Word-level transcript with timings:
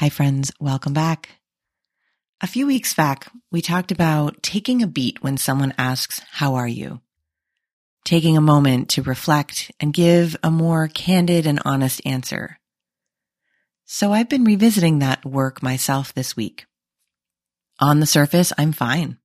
Hi, 0.00 0.08
friends. 0.08 0.50
Welcome 0.58 0.94
back. 0.94 1.28
A 2.40 2.46
few 2.46 2.66
weeks 2.66 2.94
back, 2.94 3.30
we 3.52 3.60
talked 3.60 3.92
about 3.92 4.42
taking 4.42 4.82
a 4.82 4.86
beat 4.86 5.22
when 5.22 5.36
someone 5.36 5.74
asks, 5.76 6.22
How 6.30 6.54
are 6.54 6.66
you? 6.66 7.02
Taking 8.06 8.34
a 8.34 8.40
moment 8.40 8.88
to 8.92 9.02
reflect 9.02 9.70
and 9.78 9.92
give 9.92 10.38
a 10.42 10.50
more 10.50 10.88
candid 10.88 11.46
and 11.46 11.60
honest 11.66 12.00
answer. 12.06 12.58
So 13.84 14.14
I've 14.14 14.30
been 14.30 14.44
revisiting 14.44 15.00
that 15.00 15.26
work 15.26 15.62
myself 15.62 16.14
this 16.14 16.34
week. 16.34 16.64
On 17.78 18.00
the 18.00 18.06
surface, 18.06 18.54
I'm 18.56 18.72
fine. 18.72 19.18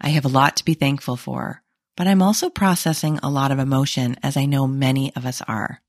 I 0.00 0.08
have 0.08 0.24
a 0.24 0.28
lot 0.40 0.56
to 0.56 0.64
be 0.64 0.74
thankful 0.74 1.14
for, 1.16 1.62
but 1.96 2.08
I'm 2.08 2.22
also 2.22 2.50
processing 2.50 3.20
a 3.22 3.30
lot 3.30 3.52
of 3.52 3.60
emotion 3.60 4.16
as 4.24 4.36
I 4.36 4.46
know 4.46 4.66
many 4.66 5.14
of 5.14 5.24
us 5.24 5.42
are. 5.42 5.80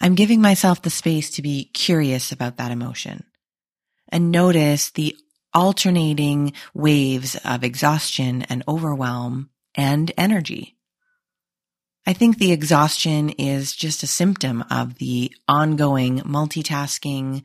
I'm 0.00 0.14
giving 0.14 0.40
myself 0.40 0.82
the 0.82 0.90
space 0.90 1.30
to 1.30 1.42
be 1.42 1.70
curious 1.72 2.32
about 2.32 2.56
that 2.58 2.70
emotion 2.70 3.24
and 4.08 4.30
notice 4.30 4.90
the 4.90 5.16
alternating 5.54 6.52
waves 6.74 7.36
of 7.44 7.64
exhaustion 7.64 8.42
and 8.42 8.62
overwhelm 8.68 9.50
and 9.74 10.12
energy. 10.16 10.76
I 12.06 12.12
think 12.12 12.38
the 12.38 12.52
exhaustion 12.52 13.30
is 13.30 13.74
just 13.74 14.02
a 14.02 14.06
symptom 14.06 14.64
of 14.70 14.96
the 14.96 15.32
ongoing 15.48 16.20
multitasking, 16.20 17.42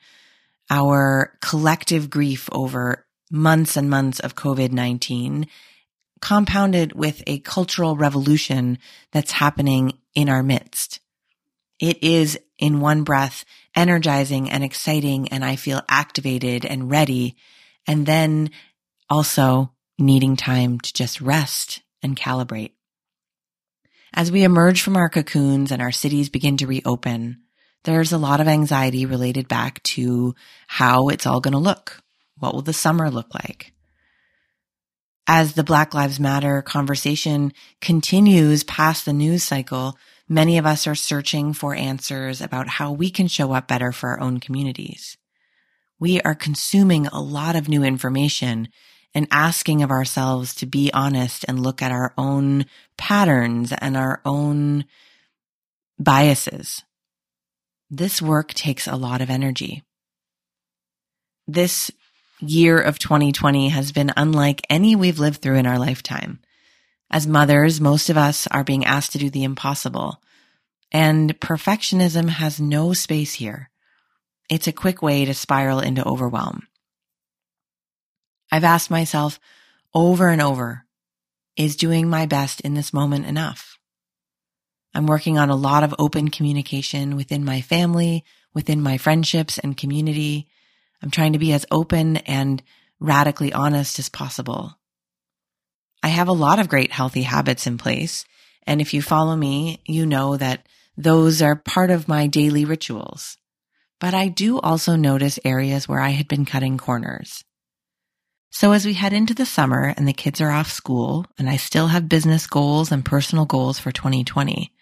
our 0.70 1.38
collective 1.42 2.10
grief 2.10 2.48
over 2.52 3.08
months 3.32 3.76
and 3.76 3.90
months 3.90 4.20
of 4.20 4.36
COVID-19 4.36 5.48
compounded 6.22 6.94
with 6.94 7.24
a 7.26 7.40
cultural 7.40 7.96
revolution 7.96 8.78
that's 9.12 9.32
happening 9.32 9.98
in 10.14 10.30
our 10.30 10.44
midst. 10.44 11.01
It 11.82 12.04
is 12.04 12.40
in 12.60 12.80
one 12.80 13.04
breath 13.04 13.44
energizing 13.76 14.50
and 14.50 14.64
exciting. 14.64 15.30
And 15.30 15.44
I 15.44 15.56
feel 15.56 15.82
activated 15.90 16.66
and 16.66 16.90
ready. 16.90 17.36
And 17.88 18.06
then 18.06 18.52
also 19.10 19.74
needing 19.98 20.36
time 20.36 20.80
to 20.80 20.94
just 20.94 21.20
rest 21.20 21.82
and 22.02 22.16
calibrate. 22.16 22.72
As 24.14 24.32
we 24.32 24.44
emerge 24.44 24.82
from 24.82 24.98
our 24.98 25.10
cocoons 25.10 25.72
and 25.72 25.82
our 25.82 25.92
cities 25.92 26.30
begin 26.30 26.58
to 26.58 26.68
reopen, 26.68 27.42
there's 27.84 28.12
a 28.12 28.18
lot 28.18 28.42
of 28.42 28.48
anxiety 28.48 29.06
related 29.06 29.48
back 29.48 29.82
to 29.84 30.36
how 30.68 31.08
it's 31.08 31.26
all 31.26 31.40
going 31.40 31.54
to 31.54 31.58
look. 31.58 32.02
What 32.38 32.54
will 32.54 32.62
the 32.62 32.74
summer 32.74 33.10
look 33.10 33.34
like? 33.34 33.74
As 35.28 35.54
the 35.54 35.64
Black 35.64 35.94
Lives 35.94 36.20
Matter 36.20 36.62
conversation 36.62 37.54
continues 37.80 38.64
past 38.64 39.06
the 39.06 39.14
news 39.14 39.44
cycle, 39.44 39.98
Many 40.32 40.58
of 40.58 40.66
us 40.66 40.88
are 40.88 40.96
searching 40.96 41.52
for 41.52 41.76
answers 41.76 42.40
about 42.40 42.70
how 42.70 42.94
we 42.94 43.10
can 43.10 43.28
show 43.28 43.52
up 43.52 43.68
better 43.68 43.92
for 43.92 44.12
our 44.12 44.22
own 44.22 44.40
communities. 44.40 45.18
We 46.00 46.22
are 46.22 46.36
consuming 46.36 47.08
a 47.08 47.20
lot 47.20 47.58
of 47.58 47.68
new 47.68 47.84
information 47.84 48.70
and 49.14 49.28
asking 49.30 49.84
of 49.84 49.92
ourselves 49.92 50.56
to 50.56 50.66
be 50.66 50.90
honest 50.94 51.44
and 51.50 51.62
look 51.62 51.82
at 51.82 51.92
our 51.92 52.14
own 52.18 52.66
patterns 52.96 53.74
and 53.74 53.98
our 53.98 54.22
own 54.24 54.86
biases. 56.00 56.82
This 57.90 58.22
work 58.22 58.54
takes 58.54 58.88
a 58.88 58.96
lot 58.96 59.20
of 59.20 59.30
energy. 59.30 59.84
This 61.46 61.92
year 62.40 62.80
of 62.80 63.00
2020 63.00 63.68
has 63.68 63.92
been 63.92 64.14
unlike 64.16 64.62
any 64.70 64.96
we've 64.96 65.20
lived 65.20 65.42
through 65.42 65.58
in 65.58 65.68
our 65.68 65.78
lifetime. 65.78 66.40
As 67.12 67.28
mothers, 67.28 67.82
most 67.82 68.10
of 68.10 68.18
us 68.18 68.48
are 68.48 68.64
being 68.64 68.86
asked 68.86 69.12
to 69.12 69.18
do 69.18 69.30
the 69.30 69.44
impossible. 69.44 70.22
And 70.94 71.38
perfectionism 71.40 72.30
has 72.30 72.60
no 72.60 72.94
space 72.94 73.34
here. 73.34 73.70
It's 74.50 74.68
a 74.68 74.74
quick 74.74 75.02
way 75.02 75.26
to 75.26 75.34
spiral 75.34 75.82
into 75.82 76.08
overwhelm. 76.08 76.68
I've 78.50 78.64
asked 78.64 78.90
myself 78.90 79.40
over 79.94 80.30
and 80.30 80.42
over, 80.42 80.86
is 81.58 81.76
doing 81.76 82.10
my 82.10 82.26
best 82.26 82.62
in 82.62 82.76
this 82.76 82.94
moment 82.94 83.26
enough? 83.26 83.78
I'm 84.94 85.06
working 85.06 85.38
on 85.38 85.50
a 85.50 85.56
lot 85.56 85.84
of 85.84 85.96
open 86.00 86.30
communication 86.30 87.18
within 87.18 87.44
my 87.46 87.62
family, 87.62 88.24
within 88.54 88.82
my 88.82 88.98
friendships 88.98 89.58
and 89.58 89.78
community. 89.78 90.48
I'm 91.02 91.12
trying 91.12 91.34
to 91.34 91.40
be 91.40 91.54
as 91.54 91.66
open 91.72 92.18
and 92.18 92.64
radically 93.00 93.52
honest 93.52 94.00
as 94.00 94.10
possible. 94.10 94.78
I 96.04 96.10
have 96.10 96.28
a 96.28 96.34
lot 96.34 96.60
of 96.60 96.70
great 96.70 96.92
healthy 96.92 97.24
habits 97.24 97.68
in 97.68 97.78
place. 97.78 98.26
And 98.66 98.82
if 98.82 98.94
you 98.94 99.02
follow 99.02 99.36
me, 99.36 99.82
you 99.86 100.06
know 100.06 100.38
that 100.38 100.68
those 100.98 101.42
are 101.42 101.56
part 101.56 101.90
of 101.90 102.08
my 102.08 102.28
daily 102.28 102.66
rituals. 102.66 103.38
But 104.00 104.14
I 104.14 104.28
do 104.28 104.60
also 104.60 104.96
notice 104.96 105.40
areas 105.46 105.88
where 105.88 106.00
I 106.00 106.10
had 106.10 106.28
been 106.28 106.46
cutting 106.46 106.78
corners. 106.78 107.44
So 108.50 108.74
as 108.74 108.86
we 108.86 108.94
head 108.94 109.14
into 109.14 109.34
the 109.34 109.46
summer 109.46 109.94
and 109.96 110.08
the 110.08 110.14
kids 110.14 110.42
are 110.42 110.50
off 110.50 110.72
school 110.72 111.26
and 111.38 111.50
I 111.50 111.56
still 111.56 111.88
have 111.88 112.10
business 112.10 112.48
goals 112.48 112.92
and 112.92 113.06
personal 113.06 113.46
goals 113.46 113.80
for 113.80 113.92
2020, 113.92 114.74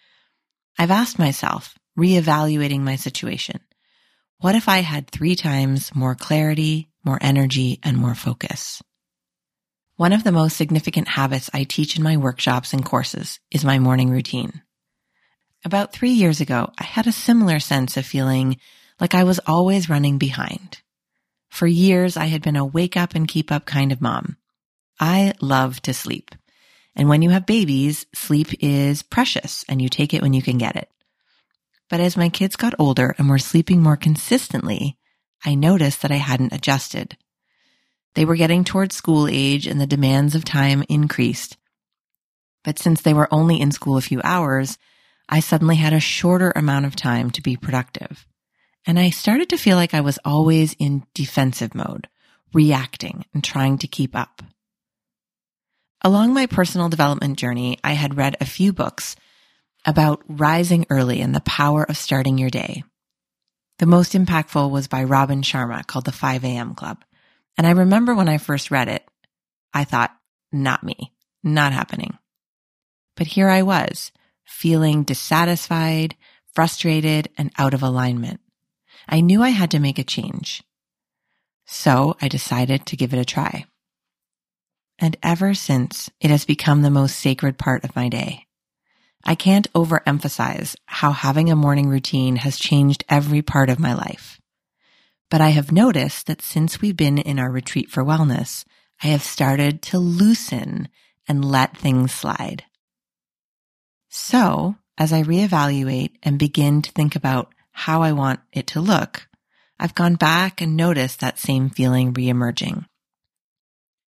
I've 0.78 0.90
asked 0.90 1.18
myself, 1.18 1.78
reevaluating 1.98 2.80
my 2.80 2.96
situation, 2.96 3.60
what 4.38 4.54
if 4.54 4.68
I 4.68 4.78
had 4.78 5.10
three 5.10 5.36
times 5.36 5.94
more 5.94 6.14
clarity, 6.14 6.88
more 7.04 7.18
energy, 7.20 7.78
and 7.82 7.96
more 7.96 8.14
focus? 8.14 8.82
One 10.00 10.14
of 10.14 10.24
the 10.24 10.32
most 10.32 10.56
significant 10.56 11.08
habits 11.08 11.50
I 11.52 11.64
teach 11.64 11.98
in 11.98 12.02
my 12.02 12.16
workshops 12.16 12.72
and 12.72 12.82
courses 12.82 13.38
is 13.50 13.66
my 13.66 13.78
morning 13.78 14.08
routine. 14.08 14.62
About 15.62 15.92
three 15.92 16.12
years 16.12 16.40
ago, 16.40 16.72
I 16.78 16.84
had 16.84 17.06
a 17.06 17.12
similar 17.12 17.60
sense 17.60 17.98
of 17.98 18.06
feeling 18.06 18.56
like 18.98 19.14
I 19.14 19.24
was 19.24 19.40
always 19.46 19.90
running 19.90 20.16
behind. 20.16 20.80
For 21.50 21.66
years, 21.66 22.16
I 22.16 22.28
had 22.28 22.40
been 22.40 22.56
a 22.56 22.64
wake 22.64 22.96
up 22.96 23.14
and 23.14 23.28
keep 23.28 23.52
up 23.52 23.66
kind 23.66 23.92
of 23.92 24.00
mom. 24.00 24.38
I 24.98 25.34
love 25.42 25.82
to 25.82 25.92
sleep. 25.92 26.34
And 26.96 27.10
when 27.10 27.20
you 27.20 27.28
have 27.28 27.44
babies, 27.44 28.06
sleep 28.14 28.48
is 28.58 29.02
precious 29.02 29.66
and 29.68 29.82
you 29.82 29.90
take 29.90 30.14
it 30.14 30.22
when 30.22 30.32
you 30.32 30.40
can 30.40 30.56
get 30.56 30.76
it. 30.76 30.88
But 31.90 32.00
as 32.00 32.16
my 32.16 32.30
kids 32.30 32.56
got 32.56 32.72
older 32.78 33.14
and 33.18 33.28
were 33.28 33.38
sleeping 33.38 33.82
more 33.82 33.98
consistently, 33.98 34.96
I 35.44 35.54
noticed 35.54 36.00
that 36.00 36.10
I 36.10 36.16
hadn't 36.16 36.54
adjusted. 36.54 37.18
They 38.14 38.24
were 38.24 38.36
getting 38.36 38.64
towards 38.64 38.94
school 38.94 39.28
age 39.28 39.66
and 39.66 39.80
the 39.80 39.86
demands 39.86 40.34
of 40.34 40.44
time 40.44 40.84
increased. 40.88 41.56
But 42.64 42.78
since 42.78 43.02
they 43.02 43.14
were 43.14 43.32
only 43.32 43.60
in 43.60 43.72
school 43.72 43.96
a 43.96 44.02
few 44.02 44.20
hours, 44.24 44.78
I 45.28 45.40
suddenly 45.40 45.76
had 45.76 45.92
a 45.92 46.00
shorter 46.00 46.52
amount 46.56 46.86
of 46.86 46.96
time 46.96 47.30
to 47.30 47.42
be 47.42 47.56
productive. 47.56 48.26
And 48.86 48.98
I 48.98 49.10
started 49.10 49.48
to 49.50 49.58
feel 49.58 49.76
like 49.76 49.94
I 49.94 50.00
was 50.00 50.18
always 50.24 50.74
in 50.78 51.04
defensive 51.14 51.74
mode, 51.74 52.08
reacting 52.52 53.24
and 53.32 53.44
trying 53.44 53.78
to 53.78 53.86
keep 53.86 54.16
up. 54.16 54.42
Along 56.02 56.32
my 56.32 56.46
personal 56.46 56.88
development 56.88 57.38
journey, 57.38 57.78
I 57.84 57.92
had 57.92 58.16
read 58.16 58.36
a 58.40 58.46
few 58.46 58.72
books 58.72 59.16
about 59.84 60.22
rising 60.26 60.86
early 60.90 61.20
and 61.20 61.34
the 61.34 61.40
power 61.40 61.84
of 61.84 61.96
starting 61.96 62.38
your 62.38 62.50
day. 62.50 62.82
The 63.78 63.86
most 63.86 64.12
impactful 64.12 64.70
was 64.70 64.88
by 64.88 65.04
Robin 65.04 65.42
Sharma 65.42 65.86
called 65.86 66.06
the 66.06 66.12
5 66.12 66.44
a.m. 66.44 66.74
Club. 66.74 67.04
And 67.60 67.66
I 67.66 67.72
remember 67.72 68.14
when 68.14 68.26
I 68.26 68.38
first 68.38 68.70
read 68.70 68.88
it, 68.88 69.06
I 69.74 69.84
thought, 69.84 70.16
not 70.50 70.82
me, 70.82 71.12
not 71.44 71.74
happening. 71.74 72.16
But 73.18 73.26
here 73.26 73.50
I 73.50 73.60
was, 73.60 74.12
feeling 74.46 75.02
dissatisfied, 75.02 76.16
frustrated, 76.54 77.28
and 77.36 77.52
out 77.58 77.74
of 77.74 77.82
alignment. 77.82 78.40
I 79.06 79.20
knew 79.20 79.42
I 79.42 79.50
had 79.50 79.72
to 79.72 79.78
make 79.78 79.98
a 79.98 80.04
change. 80.04 80.62
So 81.66 82.16
I 82.22 82.28
decided 82.28 82.86
to 82.86 82.96
give 82.96 83.12
it 83.12 83.20
a 83.20 83.26
try. 83.26 83.66
And 84.98 85.18
ever 85.22 85.52
since, 85.52 86.08
it 86.18 86.30
has 86.30 86.46
become 86.46 86.80
the 86.80 86.88
most 86.88 87.18
sacred 87.18 87.58
part 87.58 87.84
of 87.84 87.94
my 87.94 88.08
day. 88.08 88.46
I 89.22 89.34
can't 89.34 89.70
overemphasize 89.74 90.76
how 90.86 91.12
having 91.12 91.50
a 91.50 91.56
morning 91.56 91.90
routine 91.90 92.36
has 92.36 92.58
changed 92.58 93.04
every 93.10 93.42
part 93.42 93.68
of 93.68 93.78
my 93.78 93.92
life. 93.92 94.39
But 95.30 95.40
I 95.40 95.50
have 95.50 95.72
noticed 95.72 96.26
that 96.26 96.42
since 96.42 96.80
we've 96.80 96.96
been 96.96 97.18
in 97.18 97.38
our 97.38 97.50
retreat 97.50 97.88
for 97.88 98.04
wellness, 98.04 98.64
I 99.02 99.06
have 99.08 99.22
started 99.22 99.80
to 99.82 99.98
loosen 99.98 100.88
and 101.28 101.44
let 101.44 101.76
things 101.76 102.12
slide. 102.12 102.64
So 104.08 104.74
as 104.98 105.12
I 105.12 105.22
reevaluate 105.22 106.16
and 106.22 106.38
begin 106.38 106.82
to 106.82 106.92
think 106.92 107.14
about 107.14 107.54
how 107.70 108.02
I 108.02 108.12
want 108.12 108.40
it 108.52 108.66
to 108.68 108.80
look, 108.80 109.28
I've 109.78 109.94
gone 109.94 110.16
back 110.16 110.60
and 110.60 110.76
noticed 110.76 111.20
that 111.20 111.38
same 111.38 111.70
feeling 111.70 112.12
reemerging. 112.12 112.84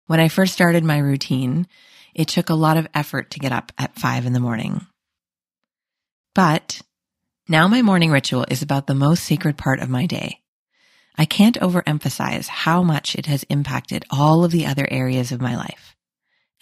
When 0.07 0.19
I 0.19 0.29
first 0.29 0.55
started 0.55 0.83
my 0.83 0.99
routine, 0.99 1.69
it 2.15 2.27
took 2.27 2.49
a 2.49 2.55
lot 2.55 2.77
of 2.77 2.89
effort 2.95 3.31
to 3.31 3.39
get 3.39 3.53
up 3.53 3.71
at 3.79 3.99
five 3.99 4.27
in 4.27 4.33
the 4.33 4.41
morning. 4.41 4.87
But 6.35 6.81
now 7.47 7.69
my 7.69 7.83
morning 7.83 8.11
ritual 8.11 8.47
is 8.51 8.63
about 8.63 8.87
the 8.87 8.95
most 8.95 9.23
sacred 9.23 9.57
part 9.57 9.81
of 9.81 9.89
my 9.89 10.07
day. 10.07 10.41
I 11.21 11.27
can't 11.27 11.61
overemphasize 11.61 12.49
how 12.49 12.83
much 12.83 13.15
it 13.15 13.27
has 13.27 13.43
impacted 13.51 14.07
all 14.09 14.43
of 14.43 14.53
the 14.53 14.65
other 14.65 14.89
areas 14.91 15.33
of 15.33 15.41
my 15.43 15.55
life. 15.55 15.95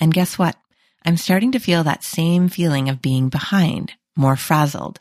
And 0.00 0.12
guess 0.12 0.37
what? 0.37 0.56
I'm 1.05 1.16
starting 1.16 1.52
to 1.52 1.60
feel 1.60 1.84
that 1.84 2.02
same 2.02 2.49
feeling 2.49 2.88
of 2.88 3.00
being 3.00 3.28
behind, 3.28 3.93
more 4.16 4.34
frazzled. 4.34 4.99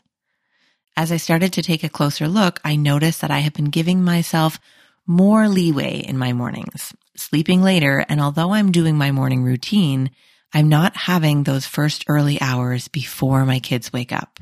As 0.96 1.10
I 1.10 1.16
started 1.16 1.52
to 1.54 1.62
take 1.62 1.82
a 1.82 1.88
closer 1.88 2.28
look, 2.28 2.60
I 2.62 2.76
noticed 2.76 3.20
that 3.20 3.32
I 3.32 3.40
have 3.40 3.52
been 3.52 3.64
giving 3.64 4.04
myself 4.04 4.60
more 5.08 5.48
leeway 5.48 6.04
in 6.06 6.16
my 6.16 6.32
mornings, 6.32 6.94
sleeping 7.16 7.60
later. 7.60 8.06
And 8.08 8.20
although 8.20 8.52
I'm 8.52 8.70
doing 8.70 8.96
my 8.96 9.10
morning 9.10 9.42
routine, 9.42 10.12
I'm 10.54 10.68
not 10.68 10.96
having 10.96 11.42
those 11.42 11.66
first 11.66 12.04
early 12.06 12.40
hours 12.40 12.86
before 12.86 13.44
my 13.44 13.58
kids 13.58 13.92
wake 13.92 14.12
up. 14.12 14.38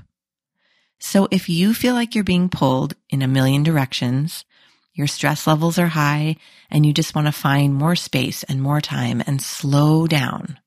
So 0.99 1.27
if 1.31 1.49
you 1.49 1.73
feel 1.73 1.95
like 1.95 2.15
you're 2.15 2.23
being 2.23 2.51
pulled 2.51 2.97
in 3.09 3.23
a 3.23 3.27
million 3.27 3.63
directions, 3.63 4.45
your 4.97 5.07
stress 5.07 5.47
levels 5.47 5.79
are 5.79 5.89
high 5.89 6.37
and 6.71 6.87
you 6.87 6.93
just 6.95 7.15
want 7.15 7.27
to 7.27 7.33
find 7.33 7.75
more 7.75 7.95
space 7.95 8.43
and 8.45 8.63
more 8.63 8.81
time 8.81 9.23
and 9.27 9.43
slow 9.43 10.07
down, 10.07 10.59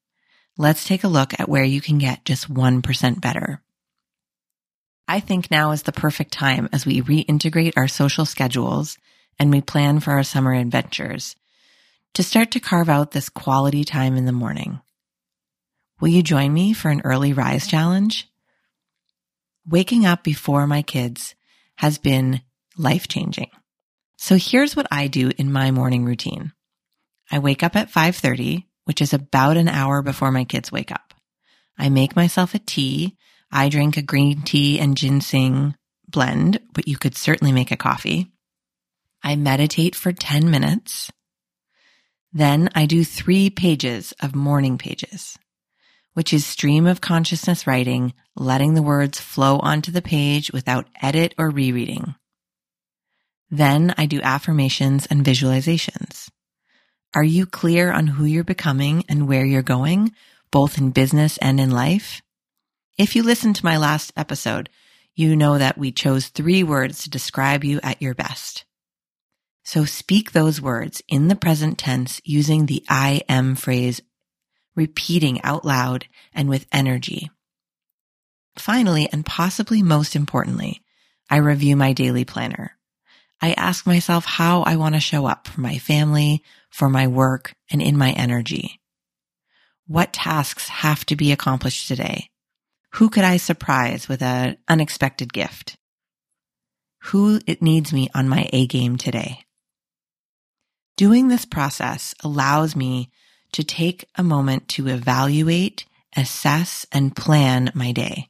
let's 0.55 0.85
take 0.85 1.03
a 1.03 1.07
look 1.07 1.37
at 1.39 1.49
where 1.49 1.63
you 1.63 1.81
can 1.81 1.97
get 1.97 2.25
just 2.25 2.53
1% 2.53 3.21
better. 3.21 3.59
I 5.07 5.19
think 5.19 5.49
now 5.49 5.71
is 5.71 5.81
the 5.81 5.91
perfect 5.91 6.31
time 6.31 6.69
as 6.71 6.85
we 6.85 7.01
reintegrate 7.01 7.73
our 7.75 7.87
social 7.87 8.25
schedules 8.27 8.99
and 9.39 9.49
we 9.49 9.61
plan 9.61 9.99
for 9.99 10.11
our 10.11 10.23
summer 10.23 10.53
adventures 10.53 11.35
to 12.13 12.21
start 12.21 12.51
to 12.51 12.59
carve 12.59 12.87
out 12.87 13.09
this 13.09 13.29
quality 13.29 13.83
time 13.83 14.15
in 14.15 14.25
the 14.25 14.31
morning. 14.31 14.79
Will 15.99 16.09
you 16.09 16.21
join 16.21 16.53
me 16.53 16.73
for 16.73 16.91
an 16.91 17.01
early 17.03 17.33
rise 17.33 17.65
challenge? 17.65 18.29
Waking 19.67 20.05
up 20.05 20.23
before 20.23 20.67
my 20.67 20.83
kids 20.83 21.33
has 21.77 21.97
been 21.97 22.41
life 22.77 23.07
changing. 23.07 23.49
So 24.21 24.35
here's 24.35 24.75
what 24.75 24.85
I 24.91 25.07
do 25.07 25.31
in 25.37 25.49
my 25.49 25.71
morning 25.71 26.03
routine. 26.03 26.51
I 27.31 27.39
wake 27.39 27.63
up 27.63 27.77
at 27.77 27.89
5:30, 27.89 28.65
which 28.83 29.01
is 29.01 29.13
about 29.13 29.55
an 29.55 29.69
hour 29.69 30.01
before 30.01 30.29
my 30.29 30.43
kids 30.43 30.73
wake 30.73 30.91
up. 30.91 31.13
I 31.77 31.87
make 31.87 32.17
myself 32.17 32.53
a 32.53 32.59
tea. 32.59 33.15
I 33.49 33.69
drink 33.69 33.95
a 33.95 34.01
green 34.01 34.41
tea 34.41 34.77
and 34.77 34.97
ginseng 34.97 35.73
blend, 36.05 36.59
but 36.73 36.85
you 36.85 36.97
could 36.97 37.15
certainly 37.15 37.53
make 37.53 37.71
a 37.71 37.77
coffee. 37.77 38.29
I 39.23 39.37
meditate 39.37 39.95
for 39.95 40.11
10 40.11 40.51
minutes. 40.51 41.09
Then 42.33 42.69
I 42.75 42.87
do 42.87 43.05
three 43.05 43.49
pages 43.49 44.13
of 44.21 44.35
morning 44.35 44.77
pages, 44.77 45.39
which 46.13 46.33
is 46.33 46.45
stream 46.45 46.85
of 46.87 46.99
consciousness 46.99 47.65
writing, 47.65 48.13
letting 48.35 48.73
the 48.73 48.83
words 48.83 49.17
flow 49.17 49.59
onto 49.59 49.93
the 49.93 50.01
page 50.01 50.51
without 50.51 50.89
edit 51.01 51.33
or 51.37 51.49
rereading. 51.49 52.15
Then 53.51 53.93
I 53.97 54.05
do 54.05 54.21
affirmations 54.21 55.05
and 55.07 55.25
visualizations. 55.25 56.29
Are 57.15 57.23
you 57.23 57.45
clear 57.45 57.91
on 57.91 58.07
who 58.07 58.25
you're 58.25 58.43
becoming 58.43 59.03
and 59.09 59.27
where 59.27 59.45
you're 59.45 59.63
going, 59.63 60.11
both 60.51 60.77
in 60.77 60.91
business 60.91 61.37
and 61.39 61.59
in 61.59 61.71
life? 61.71 62.21
If 62.97 63.15
you 63.15 63.23
listened 63.23 63.55
to 63.55 63.65
my 63.65 63.77
last 63.77 64.13
episode, 64.15 64.69
you 65.15 65.35
know 65.35 65.57
that 65.57 65.77
we 65.77 65.91
chose 65.91 66.27
three 66.27 66.63
words 66.63 67.03
to 67.03 67.09
describe 67.09 67.63
you 67.63 67.79
at 67.81 68.01
your 68.01 68.13
best. 68.13 68.65
So 69.63 69.85
speak 69.85 70.31
those 70.31 70.61
words 70.61 71.01
in 71.07 71.27
the 71.27 71.35
present 71.35 71.77
tense 71.77 72.21
using 72.23 72.65
the 72.65 72.83
I 72.87 73.21
am 73.27 73.55
phrase, 73.55 74.01
repeating 74.75 75.41
out 75.43 75.65
loud 75.65 76.07
and 76.33 76.49
with 76.49 76.67
energy. 76.71 77.29
Finally, 78.57 79.09
and 79.11 79.25
possibly 79.25 79.81
most 79.81 80.15
importantly, 80.15 80.81
I 81.29 81.37
review 81.37 81.75
my 81.75 81.93
daily 81.93 82.25
planner. 82.25 82.78
I 83.41 83.53
ask 83.53 83.85
myself 83.85 84.25
how 84.25 84.63
I 84.63 84.75
want 84.75 84.95
to 84.95 85.01
show 85.01 85.25
up 85.25 85.47
for 85.47 85.61
my 85.61 85.77
family, 85.77 86.43
for 86.69 86.89
my 86.89 87.07
work, 87.07 87.53
and 87.71 87.81
in 87.81 87.97
my 87.97 88.11
energy. 88.11 88.79
What 89.87 90.13
tasks 90.13 90.67
have 90.67 91.05
to 91.05 91.15
be 91.15 91.31
accomplished 91.31 91.87
today? 91.87 92.29
Who 92.95 93.09
could 93.09 93.23
I 93.23 93.37
surprise 93.37 94.09
with 94.09 94.21
an 94.21 94.57
unexpected 94.67 95.31
gift? 95.31 95.77
Who 97.03 97.39
it 97.47 97.61
needs 97.61 97.93
me 97.93 98.09
on 98.13 98.27
my 98.27 98.49
A 98.51 98.67
game 98.67 98.97
today? 98.97 99.45
Doing 100.97 101.29
this 101.29 101.45
process 101.45 102.13
allows 102.23 102.75
me 102.75 103.09
to 103.53 103.63
take 103.63 104.05
a 104.15 104.23
moment 104.23 104.67
to 104.69 104.87
evaluate, 104.87 105.85
assess, 106.15 106.85
and 106.91 107.15
plan 107.15 107.71
my 107.73 107.93
day. 107.93 108.27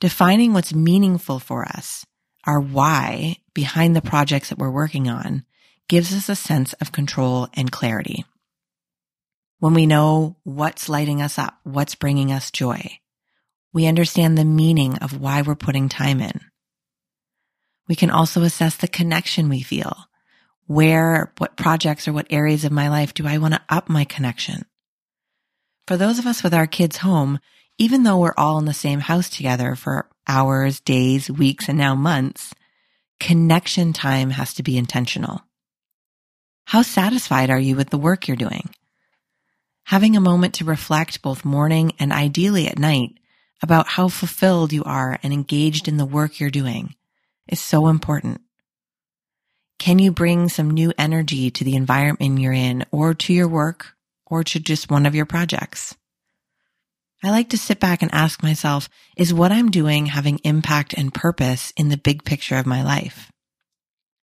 Defining 0.00 0.52
what's 0.52 0.74
meaningful 0.74 1.38
for 1.38 1.64
us, 1.64 2.04
our 2.44 2.60
why 2.60 3.36
behind 3.54 3.94
the 3.94 4.02
projects 4.02 4.48
that 4.48 4.58
we're 4.58 4.70
working 4.70 5.08
on, 5.08 5.44
gives 5.88 6.14
us 6.14 6.28
a 6.28 6.36
sense 6.36 6.72
of 6.74 6.92
control 6.92 7.48
and 7.54 7.70
clarity. 7.70 8.24
When 9.58 9.74
we 9.74 9.86
know 9.86 10.36
what's 10.42 10.88
lighting 10.88 11.22
us 11.22 11.38
up, 11.38 11.58
what's 11.62 11.94
bringing 11.94 12.32
us 12.32 12.50
joy, 12.50 12.98
we 13.72 13.86
understand 13.86 14.36
the 14.36 14.44
meaning 14.44 14.98
of 14.98 15.20
why 15.20 15.42
we're 15.42 15.54
putting 15.54 15.88
time 15.88 16.20
in. 16.20 16.40
We 17.88 17.94
can 17.94 18.10
also 18.10 18.42
assess 18.42 18.76
the 18.76 18.88
connection 18.88 19.48
we 19.48 19.62
feel 19.62 19.96
where, 20.66 21.32
what 21.38 21.56
projects 21.56 22.06
or 22.08 22.12
what 22.12 22.26
areas 22.30 22.64
of 22.64 22.72
my 22.72 22.88
life 22.88 23.12
do 23.14 23.26
I 23.26 23.38
want 23.38 23.54
to 23.54 23.60
up 23.68 23.88
my 23.88 24.04
connection? 24.04 24.64
For 25.86 25.96
those 25.96 26.18
of 26.18 26.26
us 26.26 26.42
with 26.42 26.54
our 26.54 26.66
kids 26.66 26.98
home, 26.98 27.40
even 27.78 28.04
though 28.04 28.18
we're 28.18 28.34
all 28.36 28.58
in 28.58 28.64
the 28.64 28.72
same 28.72 29.00
house 29.00 29.28
together 29.28 29.74
for 29.74 30.08
hours, 30.28 30.80
days, 30.80 31.30
weeks, 31.30 31.68
and 31.68 31.76
now 31.76 31.94
months, 31.94 32.54
connection 33.22 33.92
time 33.92 34.30
has 34.30 34.52
to 34.54 34.64
be 34.64 34.76
intentional. 34.76 35.42
How 36.64 36.82
satisfied 36.82 37.50
are 37.50 37.58
you 37.58 37.76
with 37.76 37.90
the 37.90 37.98
work 37.98 38.26
you're 38.26 38.36
doing? 38.36 38.68
Having 39.84 40.16
a 40.16 40.20
moment 40.20 40.54
to 40.54 40.64
reflect 40.64 41.22
both 41.22 41.44
morning 41.44 41.92
and 42.00 42.12
ideally 42.12 42.66
at 42.66 42.80
night 42.80 43.10
about 43.62 43.86
how 43.86 44.08
fulfilled 44.08 44.72
you 44.72 44.82
are 44.82 45.20
and 45.22 45.32
engaged 45.32 45.86
in 45.86 45.98
the 45.98 46.04
work 46.04 46.40
you're 46.40 46.50
doing 46.50 46.96
is 47.46 47.60
so 47.60 47.86
important. 47.86 48.40
Can 49.78 50.00
you 50.00 50.10
bring 50.10 50.48
some 50.48 50.70
new 50.70 50.92
energy 50.98 51.48
to 51.52 51.62
the 51.62 51.76
environment 51.76 52.40
you're 52.40 52.52
in 52.52 52.84
or 52.90 53.14
to 53.14 53.32
your 53.32 53.46
work 53.46 53.94
or 54.26 54.42
to 54.42 54.58
just 54.58 54.90
one 54.90 55.06
of 55.06 55.14
your 55.14 55.26
projects? 55.26 55.94
I 57.24 57.30
like 57.30 57.50
to 57.50 57.58
sit 57.58 57.78
back 57.78 58.02
and 58.02 58.12
ask 58.12 58.42
myself, 58.42 58.88
is 59.16 59.32
what 59.32 59.52
I'm 59.52 59.70
doing 59.70 60.06
having 60.06 60.38
impact 60.38 60.92
and 60.94 61.14
purpose 61.14 61.72
in 61.76 61.88
the 61.88 61.96
big 61.96 62.24
picture 62.24 62.56
of 62.56 62.66
my 62.66 62.82
life? 62.82 63.30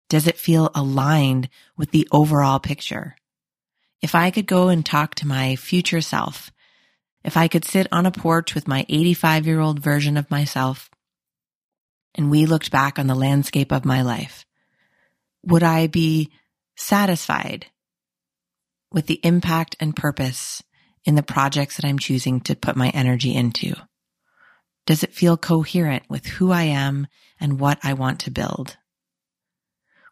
Does 0.09 0.26
it 0.26 0.37
feel 0.37 0.71
aligned 0.75 1.49
with 1.76 1.93
the 1.93 2.09
overall 2.11 2.59
picture? 2.59 3.14
If 4.02 4.17
I 4.17 4.33
could 4.33 4.47
go 4.47 4.69
and 4.69 4.85
talk 4.85 5.14
to 5.17 5.28
my 5.28 5.55
future 5.55 6.00
self, 6.00 6.50
if 7.23 7.37
I 7.37 7.47
could 7.47 7.64
sit 7.64 7.87
on 7.93 8.05
a 8.05 8.11
porch 8.11 8.55
with 8.55 8.67
my 8.67 8.85
85 8.88 9.47
year 9.47 9.61
old 9.61 9.78
version 9.78 10.17
of 10.17 10.31
myself 10.31 10.90
and 12.17 12.31
we 12.31 12.47
looked 12.47 12.73
back 12.73 12.99
on 12.99 13.07
the 13.07 13.14
landscape 13.14 13.71
of 13.71 13.85
my 13.85 14.02
life, 14.02 14.45
would 15.45 15.62
I 15.62 15.87
be 15.87 16.33
satisfied 16.76 17.67
with 18.90 19.07
the 19.07 19.21
impact 19.23 19.76
and 19.78 19.95
purpose 19.95 20.62
in 21.09 21.15
the 21.15 21.23
projects 21.23 21.77
that 21.77 21.87
I'm 21.87 21.99
choosing 21.99 22.38
to 22.43 22.55
put 22.55 22.77
my 22.77 22.91
energy 22.91 23.35
into? 23.35 23.75
Does 24.85 25.03
it 25.03 25.15
feel 25.15 25.38
coherent 25.38 26.03
with 26.11 26.27
who 26.27 26.53
I 26.53 26.65
am 26.65 27.07
and 27.41 27.59
what 27.59 27.79
I 27.83 27.95
want 27.95 28.21
to 28.21 28.31
build? 28.31 28.77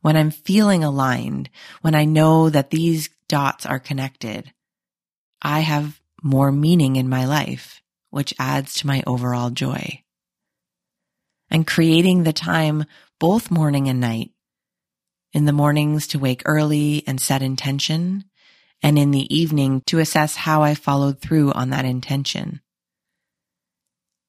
When 0.01 0.17
I'm 0.17 0.31
feeling 0.31 0.83
aligned, 0.83 1.51
when 1.83 1.95
I 1.95 2.07
know 2.07 2.49
that 2.49 2.71
these 2.71 3.11
dots 3.29 3.67
are 3.67 3.79
connected, 3.79 4.55
I 5.43 5.61
have 5.61 6.01
more 6.23 6.51
meaning 6.51 6.97
in 6.97 7.11
my 7.11 7.27
life, 7.27 7.83
which 8.09 8.33
adds 8.39 8.73
to 8.77 8.87
my 8.87 9.03
overall 9.07 9.51
joy. 9.51 10.03
And 11.51 11.67
creating 11.67 12.23
the 12.23 12.33
time 12.33 12.87
both 13.21 13.51
morning 13.51 13.87
and 13.91 14.01
night 14.01 14.31
in 15.35 15.45
the 15.45 15.53
mornings 15.53 16.07
to 16.07 16.19
wake 16.19 16.41
early 16.47 17.05
and 17.07 17.21
set 17.21 17.43
intention, 17.43 18.25
and 18.83 18.99
in 18.99 19.11
the 19.11 19.35
evening 19.35 19.83
to 19.87 19.99
assess 19.99 20.37
how 20.37 20.63
I 20.63 20.75
followed 20.75 21.21
through 21.21 21.53
on 21.53 21.71
that 21.71 21.85
intention. 21.85 22.61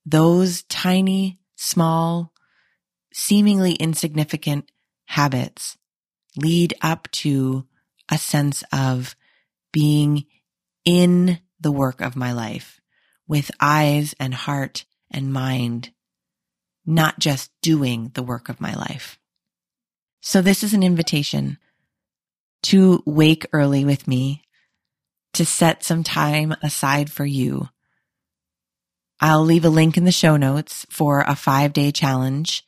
Those 0.05 0.63
tiny, 0.63 1.39
small, 1.55 2.33
seemingly 3.13 3.73
insignificant 3.73 4.71
habits 5.05 5.77
lead 6.35 6.73
up 6.81 7.09
to 7.11 7.65
a 8.09 8.17
sense 8.17 8.63
of 8.71 9.15
being 9.73 10.25
in 10.85 11.39
the 11.59 11.71
work 11.71 11.99
of 11.99 12.15
my 12.15 12.31
life 12.31 12.79
with 13.27 13.51
eyes 13.59 14.15
and 14.19 14.33
heart 14.33 14.85
and 15.11 15.33
mind 15.33 15.91
not 16.85 17.19
just 17.19 17.51
doing 17.61 18.11
the 18.13 18.23
work 18.23 18.47
of 18.47 18.61
my 18.61 18.73
life. 18.73 19.19
So 20.21 20.41
this 20.41 20.63
is 20.63 20.73
an 20.73 20.83
invitation 20.83 21.57
to 22.67 23.01
wake 23.05 23.45
early 23.53 23.86
with 23.86 24.09
me, 24.09 24.41
to 25.33 25.45
set 25.45 25.86
some 25.86 26.03
time 26.03 26.53
aside 26.62 27.09
for 27.09 27.25
you. 27.25 27.69
I'll 29.21 29.43
leave 29.43 29.63
a 29.63 29.69
link 29.69 29.95
in 29.95 30.03
the 30.03 30.12
show 30.12 30.36
notes 30.36 30.86
for 30.89 31.21
a 31.21 31.33
five 31.33 31.71
day 31.71 31.93
challenge. 31.93 32.65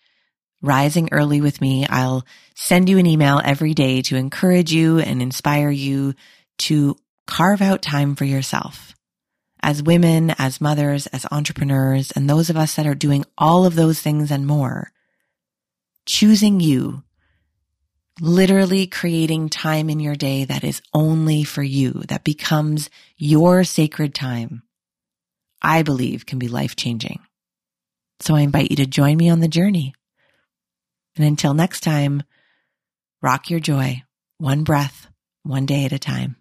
Rising 0.61 1.09
early 1.11 1.41
with 1.41 1.59
me. 1.59 1.85
I'll 1.87 2.25
send 2.55 2.87
you 2.87 2.97
an 2.97 3.05
email 3.07 3.41
every 3.43 3.73
day 3.73 4.01
to 4.03 4.15
encourage 4.15 4.71
you 4.71 4.99
and 4.99 5.21
inspire 5.21 5.69
you 5.69 6.15
to 6.59 6.95
carve 7.27 7.61
out 7.61 7.81
time 7.81 8.15
for 8.15 8.25
yourself. 8.25 8.95
As 9.61 9.83
women, 9.83 10.33
as 10.37 10.61
mothers, 10.61 11.07
as 11.07 11.25
entrepreneurs, 11.29 12.11
and 12.11 12.29
those 12.29 12.49
of 12.49 12.55
us 12.55 12.75
that 12.75 12.87
are 12.87 12.95
doing 12.95 13.25
all 13.37 13.65
of 13.65 13.75
those 13.75 13.99
things 13.99 14.31
and 14.31 14.47
more, 14.47 14.91
choosing 16.05 16.61
you 16.61 17.03
literally 18.21 18.87
creating 18.87 19.49
time 19.49 19.89
in 19.89 19.99
your 19.99 20.15
day 20.15 20.45
that 20.45 20.63
is 20.63 20.81
only 20.93 21.43
for 21.43 21.63
you, 21.63 22.03
that 22.07 22.23
becomes 22.23 22.89
your 23.17 23.63
sacred 23.63 24.13
time, 24.13 24.63
I 25.61 25.83
believe 25.83 26.25
can 26.25 26.39
be 26.39 26.47
life 26.47 26.75
changing. 26.75 27.19
So 28.19 28.35
I 28.35 28.41
invite 28.41 28.69
you 28.69 28.77
to 28.77 28.85
join 28.85 29.17
me 29.17 29.29
on 29.29 29.39
the 29.39 29.47
journey. 29.47 29.93
And 31.15 31.25
until 31.25 31.53
next 31.53 31.81
time, 31.81 32.23
rock 33.21 33.49
your 33.49 33.59
joy, 33.59 34.03
one 34.37 34.63
breath, 34.63 35.07
one 35.43 35.65
day 35.65 35.85
at 35.85 35.93
a 35.93 35.99
time. 35.99 36.35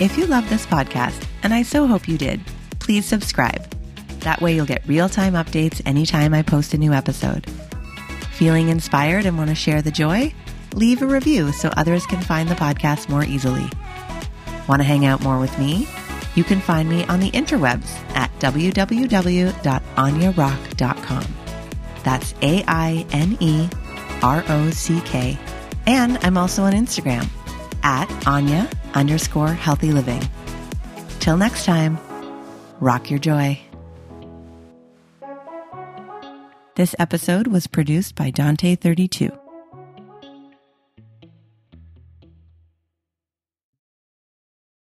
If 0.00 0.16
you 0.16 0.26
love 0.26 0.48
this 0.48 0.64
podcast, 0.64 1.26
and 1.42 1.52
I 1.52 1.62
so 1.62 1.86
hope 1.86 2.08
you 2.08 2.16
did, 2.16 2.40
please 2.78 3.04
subscribe 3.04 3.69
that 4.22 4.40
way 4.40 4.54
you'll 4.54 4.66
get 4.66 4.86
real 4.86 5.08
time 5.08 5.34
updates 5.34 5.82
anytime 5.84 6.34
I 6.34 6.42
post 6.42 6.74
a 6.74 6.78
new 6.78 6.92
episode. 6.92 7.46
Feeling 8.32 8.68
inspired 8.68 9.26
and 9.26 9.36
want 9.36 9.50
to 9.50 9.54
share 9.54 9.82
the 9.82 9.90
joy? 9.90 10.32
Leave 10.74 11.02
a 11.02 11.06
review 11.06 11.52
so 11.52 11.68
others 11.76 12.06
can 12.06 12.20
find 12.20 12.48
the 12.48 12.54
podcast 12.54 13.08
more 13.08 13.24
easily. 13.24 13.68
Want 14.68 14.80
to 14.80 14.84
hang 14.84 15.04
out 15.04 15.22
more 15.22 15.38
with 15.38 15.56
me? 15.58 15.88
You 16.34 16.44
can 16.44 16.60
find 16.60 16.88
me 16.88 17.04
on 17.06 17.20
the 17.20 17.30
interwebs 17.32 17.90
at 18.14 18.30
www.ainerock.com. 18.38 21.24
That's 22.02 22.34
A 22.42 22.64
I 22.66 23.06
N 23.12 23.36
E 23.40 23.68
R 24.22 24.44
O 24.48 24.70
C 24.70 25.00
K. 25.02 25.38
And 25.86 26.18
I'm 26.22 26.38
also 26.38 26.62
on 26.62 26.72
Instagram 26.72 27.26
at 27.82 28.08
Aine 28.26 28.68
underscore 28.94 29.52
healthy 29.52 29.92
living. 29.92 30.22
Till 31.18 31.36
next 31.36 31.64
time, 31.64 31.98
rock 32.80 33.10
your 33.10 33.18
joy. 33.18 33.60
This 36.76 36.94
episode 37.00 37.48
was 37.48 37.66
produced 37.66 38.14
by 38.14 38.30
Dante32. 38.30 39.39